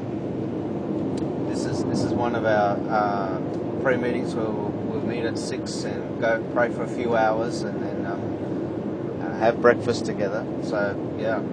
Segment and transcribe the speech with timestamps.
[1.48, 3.39] this is this is one of our uh,
[3.84, 7.61] prayer meetings where we'll, we'll meet at six and go pray for a few hours
[7.61, 10.44] and then um, uh, have breakfast together.
[10.64, 11.44] So yeah,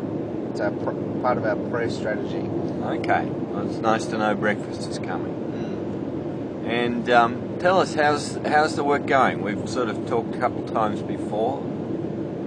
[0.55, 2.37] it's our pr- part of our prayer strategy.
[2.39, 5.35] Okay, well, it's nice to know breakfast is coming.
[5.35, 6.69] Mm.
[6.69, 9.43] And um, tell us how's how's the work going?
[9.43, 11.61] We've sort of talked a couple times before.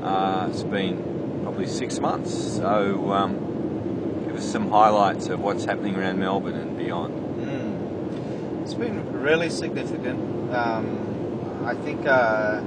[0.01, 5.97] Uh, it's been probably six months, so um, give us some highlights of what's happening
[5.97, 7.13] around Melbourne and beyond.
[7.13, 8.61] Mm.
[8.61, 10.53] It's been really significant.
[10.53, 12.61] Um, I think uh,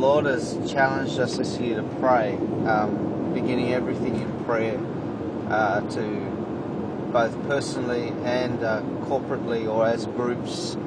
[0.00, 2.34] Lord has challenged us this year to pray,
[2.66, 4.80] um, beginning everything in prayer
[5.50, 6.02] uh, to
[7.12, 10.78] both personally and uh, corporately or as groups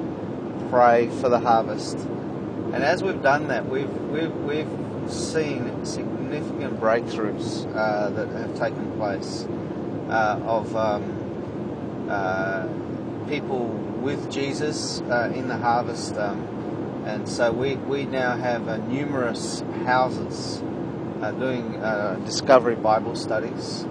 [0.68, 1.96] pray for the harvest.
[1.96, 8.90] And as we've done that, we've we've we've seen significant breakthroughs uh, that have taken
[8.96, 9.46] place
[10.08, 12.66] uh, of um, uh,
[13.28, 13.66] people
[14.02, 16.16] with Jesus uh, in the harvest.
[16.16, 16.53] Um,
[17.04, 20.62] and so we, we now have uh, numerous houses
[21.20, 21.72] uh, doing
[22.24, 23.84] discovery Bible studies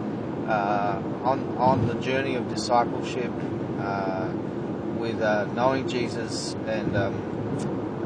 [0.48, 3.32] on, on the journey of discipleship
[4.98, 5.20] with
[5.54, 6.96] knowing Jesus and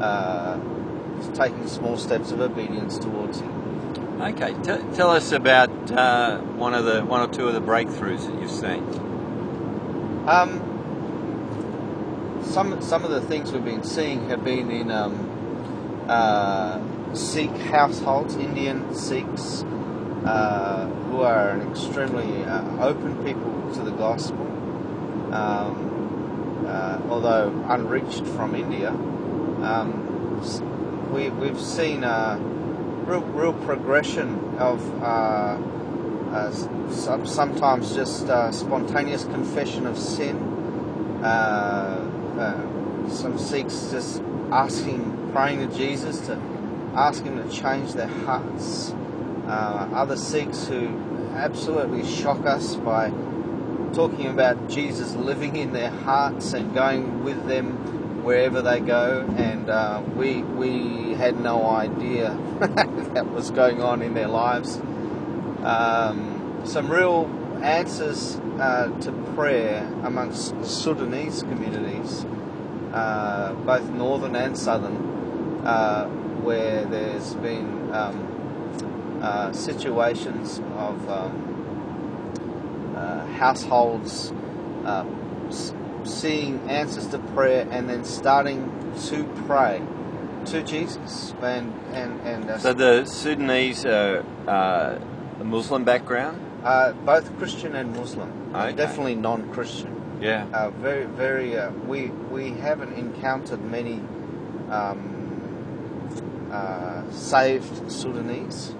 [0.00, 3.58] um, taking small steps of obedience towards Him.
[4.20, 8.26] Okay, T- tell us about uh, one of the one or two of the breakthroughs
[8.26, 8.82] that you've seen.
[10.26, 10.67] Um,
[12.48, 16.80] some some of the things we've been seeing have been in um, uh,
[17.14, 19.62] Sikh households, Indian Sikhs,
[20.24, 24.46] uh, who are an extremely uh, open people to the gospel.
[25.32, 32.38] Um, uh, although unreached from India, um, we, we've seen a
[33.06, 35.58] real, real progression of uh,
[36.30, 40.36] uh, sometimes just uh, spontaneous confession of sin.
[41.22, 46.40] Uh, uh, some Sikhs just asking, praying to Jesus to
[46.94, 48.92] ask Him to change their hearts.
[49.46, 50.88] other Sikhs who
[51.34, 53.10] absolutely shock us by
[53.92, 59.70] talking about Jesus living in their hearts and going with them wherever they go, and
[59.70, 62.36] uh, we we had no idea
[63.14, 64.76] that was going on in their lives.
[65.62, 67.26] Um, some real
[67.62, 72.24] answers uh, to prayer amongst Sudanese communities,
[72.92, 74.96] uh, both northern and southern,
[75.64, 76.06] uh,
[76.42, 84.32] where there's been um, uh, situations of um, uh, households
[86.04, 88.70] seeing answers to prayer and then starting
[89.08, 89.82] to pray
[90.46, 91.34] to Jesus.
[91.42, 94.24] And and and uh, So the Sudanese are
[95.44, 96.47] Muslim background.
[96.64, 98.72] Uh, both Christian and Muslim, Okay.
[98.74, 99.94] definitely non-Christian.
[100.20, 100.46] Yeah.
[100.52, 101.56] Uh, very very.
[101.56, 104.00] Uh, we we haven't encountered many
[104.70, 108.74] um, uh, saved Sudanese.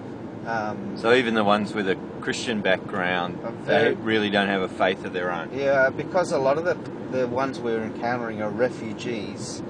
[0.45, 4.67] Um, So even the ones with a Christian background, A they really don't have a
[4.67, 5.49] faith of their own.
[5.53, 6.75] Yeah, because a lot of the
[7.11, 9.63] the ones we're encountering are refugees,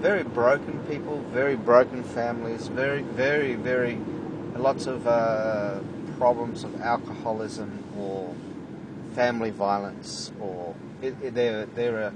[0.00, 3.98] very broken people, very broken families, very very very
[4.56, 5.78] lots of uh,
[6.22, 8.32] problems of alcoholism or
[9.16, 10.72] family violence, or
[11.02, 12.12] it, it, they're they're a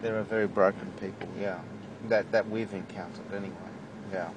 [0.00, 1.28] they're a very broken people.
[1.40, 1.58] Yeah,
[2.08, 3.72] that that we've encountered anyway.
[4.12, 4.30] Yeah.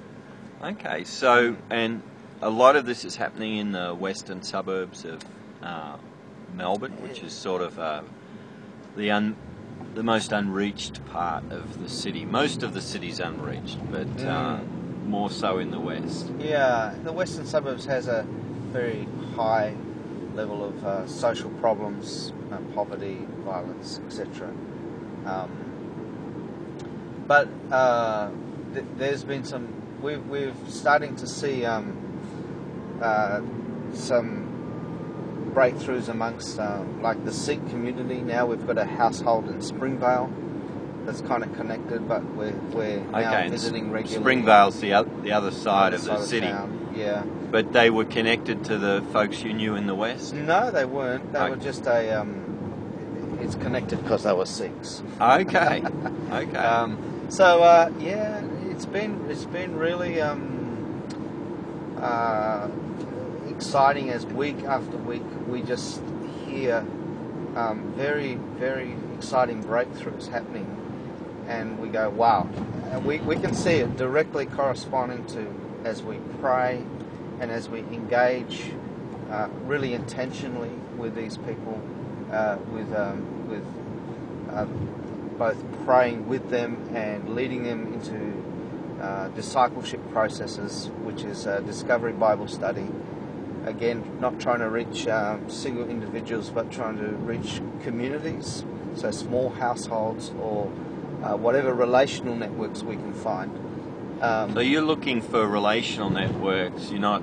[0.60, 2.02] Okay, so and
[2.42, 5.20] a lot of this is happening in the western suburbs of
[5.62, 5.98] uh,
[6.54, 8.02] Melbourne, which is sort of uh,
[8.96, 9.36] the un,
[9.94, 12.24] the most unreached part of the city.
[12.24, 14.58] Most of the city's unreached, but uh,
[15.06, 16.28] more so in the west.
[16.40, 18.26] Yeah, the western suburbs has a
[18.72, 19.74] very high
[20.34, 24.48] level of uh, social problems, uh, poverty, violence, etc.
[25.24, 28.30] Um, but uh,
[28.74, 29.68] th- there's been some.
[30.02, 31.96] We've we're starting to see um,
[33.00, 33.40] uh,
[33.94, 38.20] some breakthroughs amongst um, like the Sikh community.
[38.20, 40.30] Now we've got a household in Springvale
[41.06, 44.22] that's kind of connected, but we're, we're now Okay, visiting regularly.
[44.22, 46.46] Springvale's the, o- the other side other of the side city.
[46.48, 46.92] town.
[46.96, 47.22] Yeah.
[47.50, 50.34] But they were connected to the folks you knew in the West?
[50.34, 51.32] No, they weren't.
[51.32, 51.50] They Okay.
[51.50, 52.20] were just a.
[52.20, 52.42] Um,
[53.40, 55.02] it's connected because they were Sikhs.
[55.20, 55.82] Okay.
[56.32, 56.56] Okay.
[56.58, 56.98] Um,
[57.28, 61.02] so uh, yeah, it's been it's been really um,
[61.98, 62.68] uh,
[63.48, 66.02] exciting as week after week we just
[66.46, 66.84] hear
[67.54, 70.66] um, very very exciting breakthroughs happening,
[71.48, 72.48] and we go wow,
[72.90, 75.46] and we we can see it directly corresponding to
[75.84, 76.82] as we pray
[77.40, 78.72] and as we engage
[79.30, 81.80] uh, really intentionally with these people,
[82.30, 83.64] uh, with um, with
[84.50, 84.64] uh,
[85.38, 92.48] both praying with them and leading them into uh, discipleship processes, which is discovery Bible
[92.48, 92.86] study.
[93.66, 99.50] Again, not trying to reach um, single individuals, but trying to reach communities, so small
[99.50, 100.70] households or
[101.22, 103.65] uh, whatever relational networks we can find.
[104.20, 106.90] Um, So you're looking for relational networks.
[106.90, 107.22] You're not,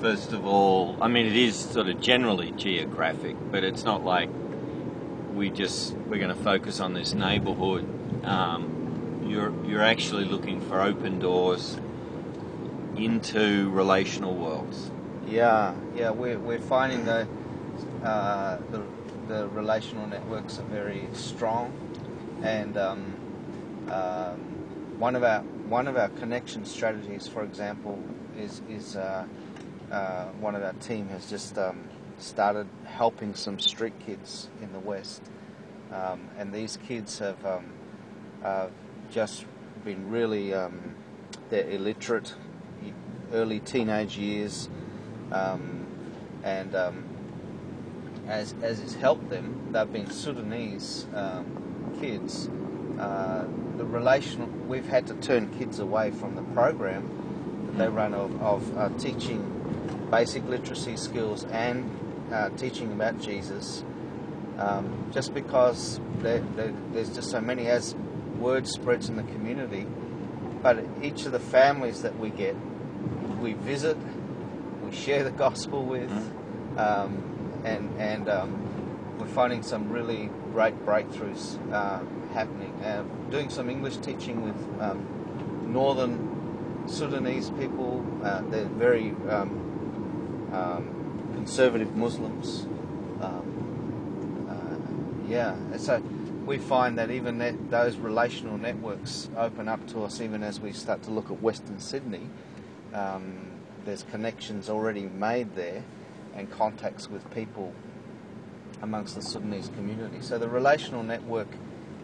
[0.00, 4.30] first of all, I mean, it is sort of generally geographic, but it's not like
[5.34, 7.86] we just we're going to focus on this neighbourhood.
[8.24, 11.78] Um, you're you're actually looking for open doors
[12.96, 14.90] into relational worlds.
[15.28, 17.26] Yeah, yeah, we're, we're finding that
[18.02, 18.82] uh, the,
[19.28, 21.72] the relational networks are very strong,
[22.42, 23.14] and um,
[23.90, 24.38] um,
[24.98, 27.98] one of our one of our connection strategies, for example,
[28.38, 29.26] is is uh,
[29.90, 31.80] uh, one of our team has just um,
[32.18, 35.22] started helping some street kids in the West,
[35.92, 37.66] um, and these kids have um,
[38.44, 38.68] uh,
[39.10, 39.44] just
[39.84, 40.94] been really um,
[41.50, 42.34] they're illiterate,
[43.32, 44.68] early teenage years
[45.32, 45.86] um,
[46.44, 47.04] and um,
[48.28, 51.06] as as it's helped them, they've been Sudanese
[52.00, 52.48] kids.
[52.98, 53.44] Uh,
[53.76, 58.42] the relation we've had to turn kids away from the program that they run of,
[58.42, 59.52] of uh, teaching
[60.10, 61.90] basic literacy skills and
[62.32, 63.84] uh, teaching about Jesus,
[64.58, 67.94] um, just because there, there, there's just so many as
[68.38, 69.86] word spreads in the community.
[70.62, 72.56] But each of the families that we get,
[73.40, 73.96] we visit,
[74.82, 76.10] we share the gospel with,
[76.78, 82.00] um, and and um, we're finding some really great breakthroughs uh,
[82.36, 82.72] happening.
[82.84, 85.00] Uh, doing some English teaching with um,
[85.72, 88.04] northern Sudanese people.
[88.22, 92.66] Uh, they're very um, um, conservative Muslims.
[93.22, 93.46] Um,
[94.50, 95.98] uh, yeah, and so
[96.44, 100.72] we find that even that, those relational networks open up to us even as we
[100.72, 102.28] start to look at Western Sydney.
[102.92, 103.46] Um,
[103.86, 105.82] there's connections already made there
[106.34, 107.72] and contacts with people
[108.82, 110.18] amongst the Sudanese community.
[110.20, 111.48] So the relational network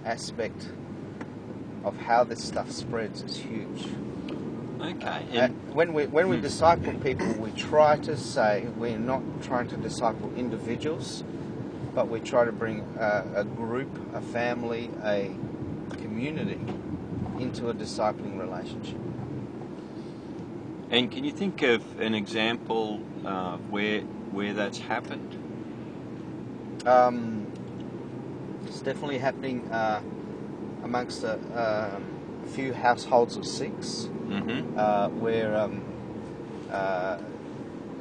[0.04, 0.68] aspect
[1.84, 3.86] of how this stuff spreads is huge.
[4.80, 5.40] Okay.
[5.40, 6.42] Uh, when we when we Hmm.
[6.42, 11.24] disciple people, we try to say we're not trying to disciple individuals,
[11.94, 15.30] but we try to bring a, a group, a family, a
[16.00, 16.60] community
[17.38, 18.98] into a discipling relationship.
[20.90, 24.00] and can you think of an example uh, where
[24.32, 25.36] where that's happened?
[26.86, 27.51] Um,
[28.84, 30.00] definitely happening uh,
[30.84, 34.78] amongst a, a few households of Sikhs, Mm-hmm.
[34.78, 35.84] uh, where um,
[36.70, 37.18] uh,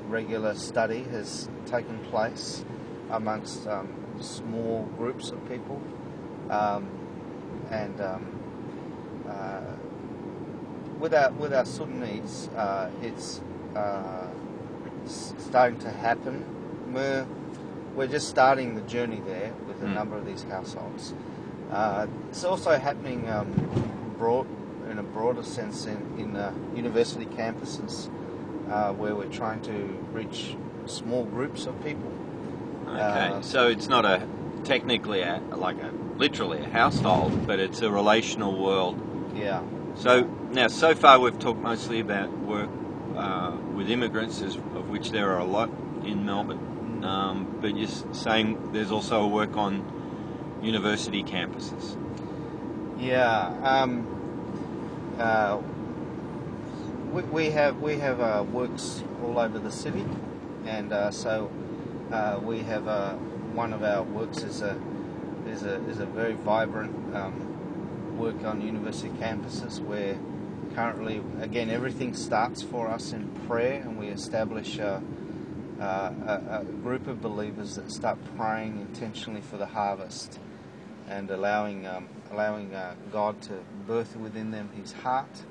[0.07, 2.63] regular study has taken place
[3.09, 3.89] amongst um,
[4.21, 5.81] small groups of people,
[6.49, 6.87] um,
[7.69, 8.25] and um,
[9.27, 9.61] uh,
[10.99, 13.41] with our with our Sudanese, uh, it's
[13.75, 14.27] uh,
[15.05, 16.45] starting to happen.
[16.93, 17.25] We're
[17.95, 19.93] we're just starting the journey there with a Mm.
[19.93, 21.13] number of these households.
[21.71, 23.47] Uh, it's also happening um,
[24.17, 24.47] broad,
[24.89, 28.09] in a broader sense in, in uh, university campuses
[28.69, 29.73] uh, where we're trying to
[30.13, 30.55] reach
[30.85, 32.11] small groups of people.
[32.87, 32.99] Okay.
[32.99, 34.21] Uh, so it's not a
[34.63, 38.99] technically a, like a literally a household, but it's a relational world.
[39.35, 39.61] Yeah.
[39.95, 42.69] So now, so far we've talked mostly about work
[43.15, 45.69] uh, with immigrants, of which there are a lot
[46.03, 46.59] in Melbourne.
[47.03, 51.97] Um, but you're saying there's also a work on university campuses.
[52.99, 53.47] Yeah.
[53.63, 55.59] Um, uh,
[57.11, 60.05] we, we have we have uh, works all over the city,
[60.65, 61.51] and uh, so
[62.11, 63.13] uh, we have uh,
[63.53, 64.79] one of our works is a
[65.47, 70.17] is a is a very vibrant um, work on university campuses where
[70.75, 74.79] currently again everything starts for us in prayer, and we establish.
[75.81, 80.39] Uh, a, a group of believers that start praying intentionally for the harvest
[81.09, 83.53] and allowing um, allowing uh, God to
[83.87, 85.43] birth within them His heart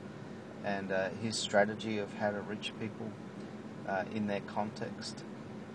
[0.64, 3.10] and uh, His strategy of how to reach people
[3.88, 5.24] uh, in their context.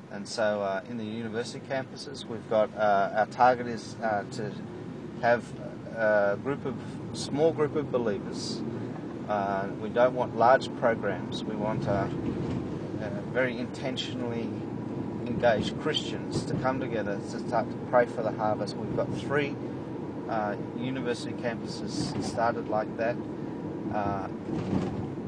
[0.09, 4.53] And so, uh, in the university campuses, we've got uh, our target is to
[5.21, 5.43] have
[5.97, 6.75] a group of
[7.11, 8.61] small group of believers.
[9.81, 11.43] We don't want large programs.
[11.43, 11.83] We want
[13.01, 14.49] uh, very intentionally
[15.27, 18.75] engaged Christians to come together to start to pray for the harvest.
[18.77, 19.55] We've got three
[20.29, 23.15] uh, university campuses started like that.
[23.93, 24.27] Uh,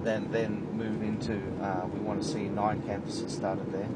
[0.04, 3.90] then then move into uh, we want to see nine campuses started there.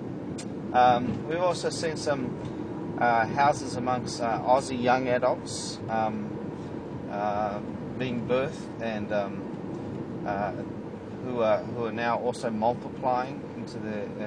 [0.73, 6.29] Um, we've also seen some uh, houses amongst Aussie young adults um,
[7.97, 9.41] being birthed and um,
[11.25, 13.41] who are who are now also multiplying
[13.73, 14.25] into the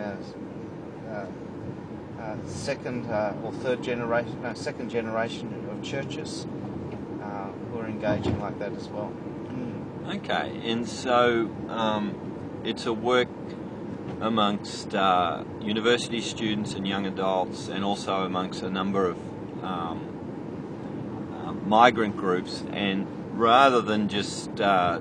[1.11, 1.27] uh,
[2.21, 3.07] uh, second
[3.43, 6.47] or third generation, no, second generation of churches
[7.71, 9.13] who are engaging like that as well.
[10.09, 13.29] Okay, and so um, it's a work
[14.21, 19.19] amongst uh, university students and young adults, and also amongst a number of
[19.65, 22.65] um, uh, migrant groups.
[22.73, 23.07] And
[23.39, 25.01] rather than just uh,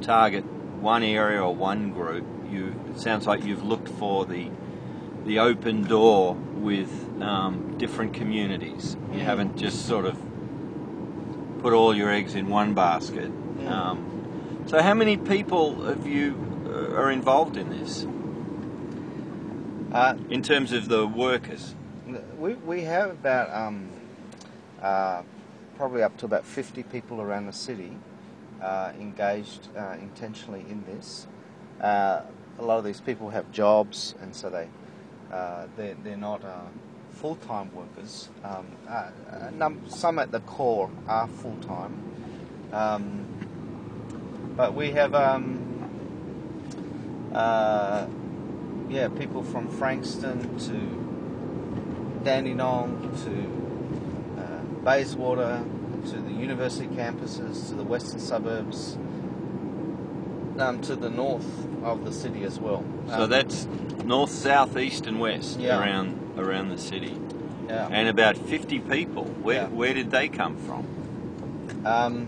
[0.00, 0.44] target
[0.80, 4.50] one area or one group, you it sounds like you've looked for the
[5.24, 6.90] the open door with
[7.20, 8.96] um, different communities.
[9.12, 9.24] You Mm.
[9.24, 10.16] haven't just sort of
[11.62, 13.30] put all your eggs in one basket.
[13.58, 13.70] Mm.
[13.70, 16.34] Um, so, how many people have you
[16.66, 18.06] uh, are involved in this
[19.92, 21.74] Uh, in terms of the workers?
[22.38, 23.88] We, we have about um,
[24.80, 25.22] uh,
[25.76, 27.96] probably up to about 50 people around the city
[28.62, 31.26] uh, engaged uh, intentionally in this.
[32.60, 34.68] Uh, a lot of these people have jobs, and so they
[35.32, 36.60] uh, they're, they're not uh,
[37.10, 38.28] full time workers.
[38.44, 39.10] Um, uh,
[39.52, 42.02] num- some at the core are full time,
[42.72, 45.58] um, but we have um,
[47.32, 48.06] uh,
[48.88, 55.64] yeah people from Frankston to Dandenong to uh, Bayswater
[56.10, 58.96] to the university campuses to the western suburbs
[60.60, 61.46] um, to the north
[61.82, 62.84] of the city as well.
[63.08, 63.66] So Um, that's
[64.04, 65.78] north, south, east, and west Yeah.
[65.80, 67.16] around around the city,
[67.68, 67.88] yeah.
[67.90, 69.24] and about 50 people.
[69.42, 69.68] Where Yeah.
[69.68, 70.86] where did they come from?
[71.84, 72.26] Um,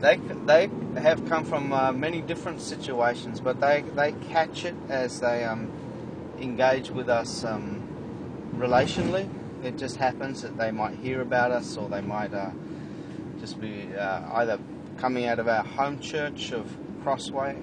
[0.00, 0.16] they
[0.46, 5.44] they have come from uh, many different situations, but they, they catch it as they
[5.44, 5.70] um,
[6.40, 7.82] engage with us um,
[8.56, 9.28] relationally.
[9.62, 12.50] It just happens that they might hear about us, or they might uh,
[13.40, 14.58] just be uh, either
[15.00, 17.56] coming out of our home church of Crossway,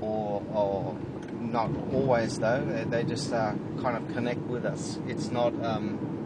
[0.00, 0.96] or or
[1.40, 2.64] not always though.
[2.64, 4.98] They, they just uh, kind of connect with us.
[5.06, 5.52] It's not.
[5.64, 6.16] Um,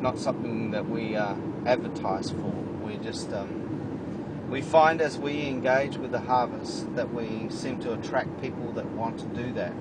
[0.00, 1.34] not something that we uh,
[1.66, 2.52] advertise for.
[2.82, 7.92] We just um, we find as we engage with the harvest that we seem to
[7.92, 9.72] attract people that want to do that,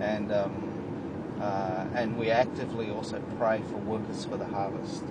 [0.00, 5.04] and um, uh, and we actively also pray for workers for the harvest.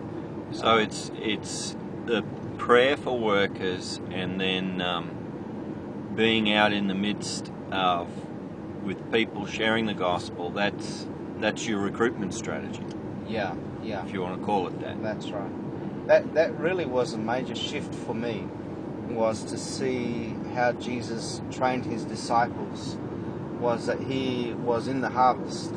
[0.51, 1.75] So it's it's
[2.06, 2.24] the
[2.58, 8.10] prayer for workers, and then um, being out in the midst of
[8.84, 10.50] with people sharing the gospel.
[10.50, 11.08] That's
[11.40, 12.84] that's your recruitment strategy,
[13.28, 14.04] Yeah, yeah.
[14.06, 15.02] if you want to call it that.
[15.04, 16.08] That's right.
[16.08, 18.48] That that really was a major shift for me,
[19.10, 22.98] was to see how Jesus trained his disciples.
[23.60, 25.74] Was that he was in the harvest,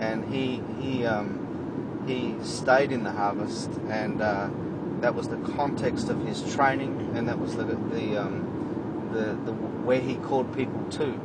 [0.00, 4.48] and he he um, he stayed in the harvest, and uh,
[5.02, 9.52] that was the context of his training, and that was the the um, the, the
[9.52, 11.20] where he called people to,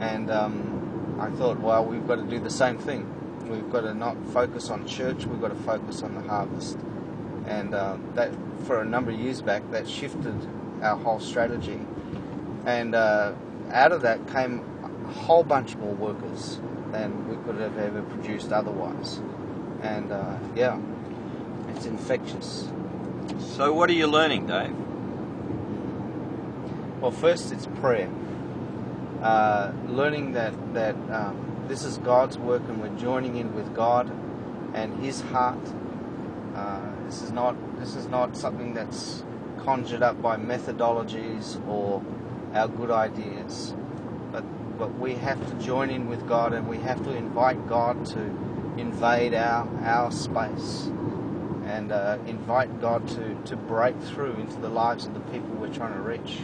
[0.00, 3.06] and um, I thought, well, we've got to do the same thing.
[3.48, 5.26] We've got to not focus on church.
[5.26, 6.78] We've got to focus on the harvest,
[7.46, 8.32] and uh, that
[8.64, 10.36] for a number of years back, that shifted
[10.80, 11.80] our whole strategy,
[12.64, 13.32] and uh,
[13.72, 16.60] out of that came a whole bunch more workers
[16.92, 19.20] than we could have ever produced otherwise,
[19.82, 20.78] and uh, yeah,
[21.74, 22.68] it's infectious.
[23.40, 24.74] So what are you learning, Dave?
[27.00, 28.10] Well, first it's prayer.
[29.22, 34.10] Uh, learning that that um, this is God's work, and we're joining in with God
[34.74, 35.58] and His heart.
[36.54, 39.24] Uh, this is not this is not something that's
[39.64, 42.02] conjured up by methodologies or
[42.54, 43.74] our good ideas,
[44.32, 44.44] but
[44.78, 48.20] but we have to join in with God, and we have to invite God to
[48.76, 50.90] invade our our space
[51.70, 55.72] and uh, invite God to, to break through into the lives of the people we're
[55.72, 56.40] trying to reach.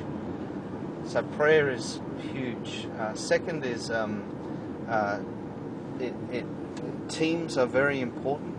[1.05, 2.01] So prayer is
[2.33, 2.87] huge.
[2.99, 4.23] Uh, second is um,
[4.89, 5.19] uh,
[5.99, 6.47] it, it,
[7.09, 8.55] teams are very important.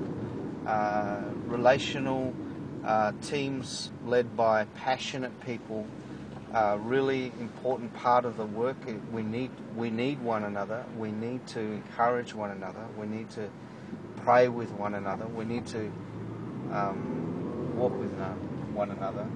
[0.68, 2.34] Uh, relational
[2.84, 5.88] uh, teams led by passionate people
[6.54, 8.78] are really important part of the work.
[9.12, 10.84] We need we need one another.
[10.98, 12.86] We need to encourage one another.
[12.98, 13.50] We need to
[14.18, 15.28] pray with one another.
[15.28, 15.92] We need to
[16.72, 18.12] um, walk with
[18.74, 19.28] one another.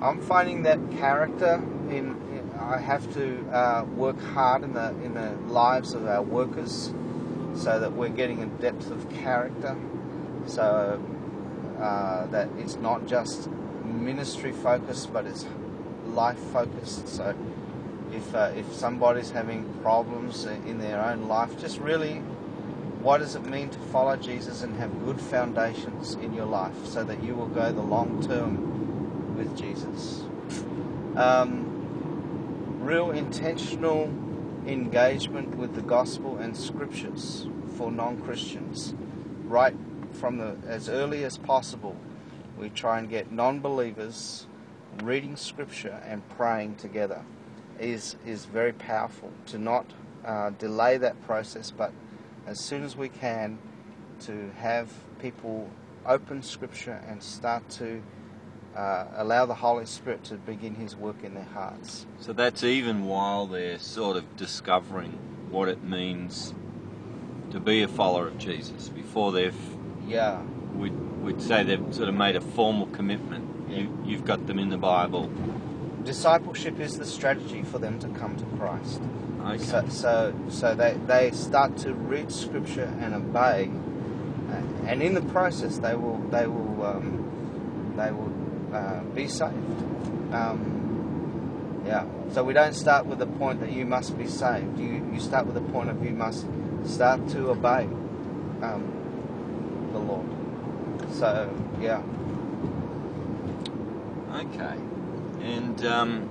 [0.00, 5.14] I'm finding that character in, in I have to uh, work hard in the in
[5.14, 6.92] the lives of our workers,
[7.54, 9.76] so that we're getting a depth of character,
[10.46, 11.00] so
[11.80, 13.48] uh, that it's not just
[13.84, 15.46] ministry focused, but it's
[16.06, 17.08] life focused.
[17.08, 17.34] So
[18.12, 22.22] if uh, if somebody's having problems in their own life, just really,
[23.02, 27.02] what does it mean to follow Jesus and have good foundations in your life, so
[27.02, 30.22] that you will go the long term with Jesus.
[31.16, 31.72] Um,
[32.80, 34.04] real intentional
[34.66, 38.94] engagement with the gospel and scriptures for non-Christians
[39.44, 39.74] right
[40.12, 41.96] from the as early as possible
[42.58, 44.46] we try and get non-believers
[45.02, 47.24] reading scripture and praying together
[47.80, 49.86] is is very powerful to not
[50.24, 51.92] uh, delay that process but
[52.46, 53.58] as soon as we can
[54.20, 55.70] to have people
[56.06, 58.02] open scripture and start to
[58.76, 62.06] uh, allow the Holy Spirit to begin His work in their hearts.
[62.20, 65.12] So that's even while they're sort of discovering
[65.50, 66.54] what it means
[67.50, 68.88] to be a follower of Jesus.
[68.88, 69.54] Before they've,
[70.08, 70.40] yeah,
[70.74, 73.68] we'd, we'd say they've sort of made a formal commitment.
[73.68, 73.78] Yeah.
[73.80, 75.30] You, you've got them in the Bible.
[76.04, 79.00] Discipleship is the strategy for them to come to Christ.
[79.44, 79.58] Okay.
[79.58, 83.70] So, so, so they, they start to read Scripture and obey,
[84.86, 88.32] and in the process, they will they will um, they will
[88.74, 89.54] uh, be saved.
[90.32, 92.04] Um, yeah.
[92.32, 94.78] So we don't start with the point that you must be saved.
[94.78, 96.46] You, you start with the point of you must
[96.84, 97.84] start to obey
[98.62, 100.26] um, the Lord.
[101.12, 102.02] So, yeah.
[104.34, 104.76] Okay.
[105.42, 106.30] And um,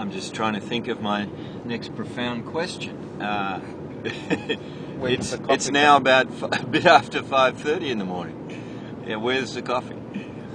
[0.00, 1.28] I'm just trying to think of my
[1.66, 2.96] next profound question.
[3.20, 3.60] Uh,
[5.02, 9.04] it's, it's now about a bit after 5.30 in the morning.
[9.06, 9.98] Yeah, where's the coffee?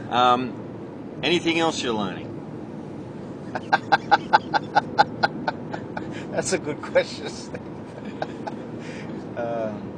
[0.10, 2.32] Um, anything else you're learning?
[6.32, 7.28] That's a good question.
[9.38, 9.94] um,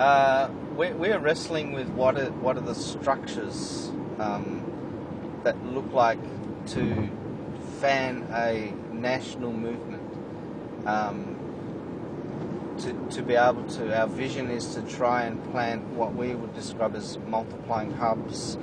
[0.00, 4.64] uh, we're, we're, wrestling with what are what are the structures um,
[5.44, 6.18] that look like
[6.70, 7.08] to
[7.80, 10.02] fan a national movement.
[10.86, 11.36] Um,
[12.78, 16.54] to, to be able to, our vision is to try and plant what we would
[16.54, 18.56] describe as multiplying hubs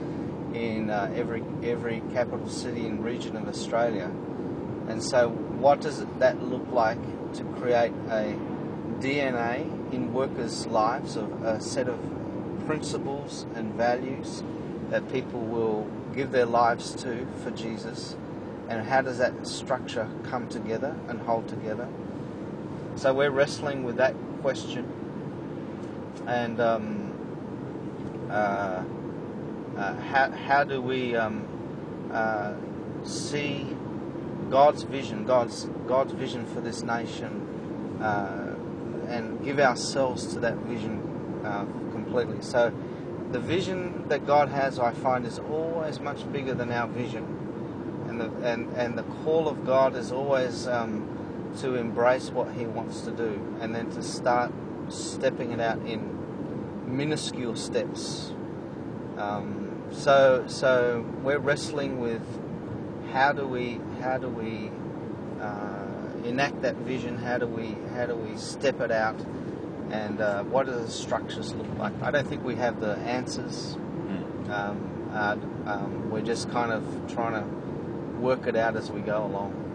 [0.54, 4.10] in uh, every every capital city and region of Australia.
[4.88, 7.02] And so, what does that look like
[7.34, 8.38] to create a
[9.00, 12.00] DNA in workers' lives of a set of
[12.66, 14.44] principles and values
[14.90, 18.16] that people will give their lives to for Jesus?
[18.68, 21.88] And how does that structure come together and hold together?
[22.96, 24.92] So we're wrestling with that question,
[26.26, 28.84] and um, uh,
[29.78, 31.46] uh, how how do we um,
[32.12, 32.54] uh,
[33.04, 33.68] see
[34.50, 38.56] God's vision, God's God's vision for this nation, uh,
[39.10, 41.02] and give ourselves to that vision
[41.44, 42.42] uh, completely?
[42.42, 42.74] So
[43.36, 47.26] the vision that God has, I find, is always much bigger than our vision,
[48.08, 50.68] and the and and the call of God is always.
[50.68, 51.16] Um,
[51.60, 54.52] to embrace what he wants to do and then to start
[54.90, 56.02] stepping it out in
[56.86, 58.34] minuscule steps.
[59.18, 62.22] Um, so, so we're wrestling with
[63.12, 64.72] how do we how do we
[65.42, 67.18] uh, enact that vision?
[67.18, 69.18] How do we how do we step it out?
[69.92, 71.94] And uh, what do the structures look like?
[72.02, 73.74] I don't think we have the answers.
[73.74, 74.52] Hmm.
[74.52, 79.26] Um, uh, um, we're just kind of trying to work it out as we go
[79.26, 79.66] along.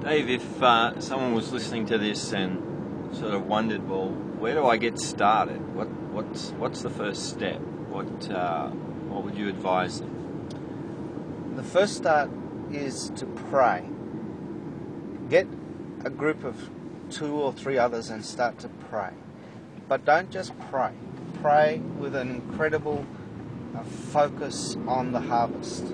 [0.00, 4.64] Dave, if uh, someone was listening to this and sort of wondered, well, where do
[4.64, 5.74] I get started?
[5.74, 7.60] What what's what's the first step?
[7.60, 11.56] What uh, what would you advise them?
[11.56, 12.30] The first start
[12.70, 13.84] is to pray.
[15.28, 15.48] Get
[16.04, 16.70] a group of
[17.10, 19.10] two or three others and start to pray.
[19.88, 20.92] But don't just pray.
[21.40, 23.06] Pray with an incredible
[23.76, 25.84] uh, focus on the harvest.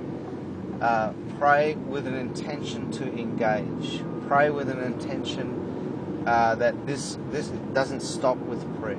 [0.80, 4.02] Uh, pray with an intention to engage.
[4.26, 8.98] Pray with an intention uh, that this this doesn't stop with prayer.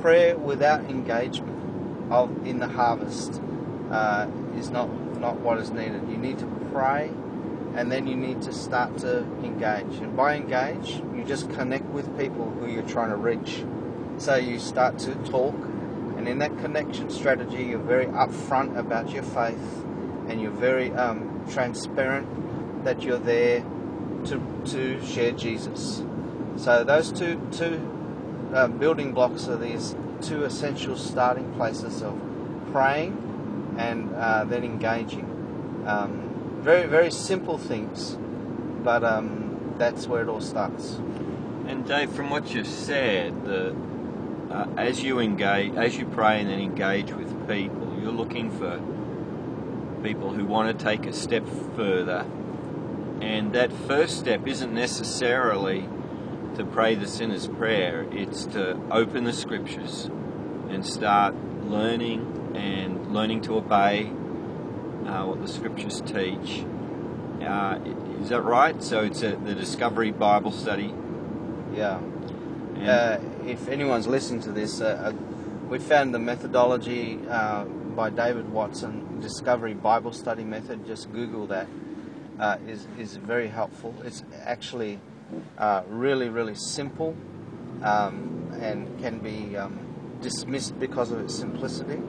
[0.00, 3.40] Prayer without engagement of in the harvest
[3.90, 6.08] uh, is not not what is needed.
[6.08, 7.10] You need to pray
[7.78, 10.00] and then you need to start to engage.
[10.02, 13.64] And by engage, you just connect with people who you're trying to reach.
[14.18, 15.54] So you start to talk,
[16.16, 19.84] and in that connection strategy, you're very upfront about your faith,
[20.26, 22.26] and you're very um, transparent
[22.82, 23.60] that you're there
[24.24, 26.02] to to share Jesus.
[26.56, 27.78] So those two two
[28.52, 32.20] uh, building blocks are these two essential starting places of
[32.72, 35.26] praying and uh, then engaging.
[35.86, 36.27] Um,
[36.60, 38.16] very, very simple things,
[38.82, 40.94] but um, that's where it all starts.
[41.66, 43.74] And Dave, from what you've said, the,
[44.50, 48.80] uh, as you engage, as you pray and then engage with people, you're looking for
[50.02, 52.26] people who want to take a step further.
[53.20, 55.88] And that first step isn't necessarily
[56.56, 60.06] to pray the sinner's prayer, it's to open the scriptures
[60.70, 64.10] and start learning and learning to obey
[65.08, 66.64] uh, what the scriptures teach.
[67.42, 67.78] Uh,
[68.20, 68.82] is that right?
[68.82, 70.92] So it's a, the Discovery Bible Study.
[71.74, 72.00] Yeah.
[72.76, 75.12] Uh, if anyone's listening to this, uh, uh,
[75.68, 80.86] we found the methodology uh, by David Watson, Discovery Bible Study Method.
[80.86, 81.66] Just Google that.
[82.38, 83.92] Uh, is is very helpful.
[84.04, 85.00] It's actually
[85.58, 87.16] uh, really really simple
[87.82, 89.76] um, and can be um,
[90.20, 92.00] dismissed because of its simplicity,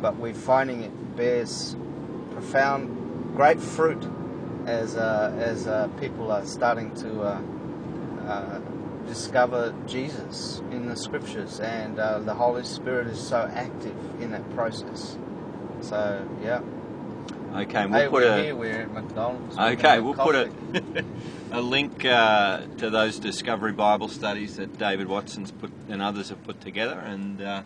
[0.00, 1.76] but we're finding it bears
[2.36, 4.06] profound, great fruit
[4.66, 7.40] as uh, as uh, people are starting to uh,
[8.26, 8.58] uh,
[9.06, 14.48] discover Jesus in the scriptures, and uh, the Holy Spirit is so active in that
[14.54, 15.16] process.
[15.80, 16.60] So yeah,
[17.54, 18.54] okay, we'll hey, put a here.
[18.54, 19.56] We're at McDonald's.
[19.56, 20.50] Okay, we'll put a
[21.52, 26.42] a link uh, to those Discovery Bible studies that David Watson's put and others have
[26.44, 27.62] put together, and uh,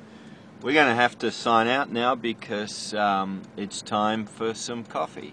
[0.62, 5.32] we're going to have to sign out now because um, it's time for some coffee.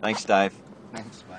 [0.00, 0.54] Thanks, Dave.
[0.92, 1.38] Thanks, mate.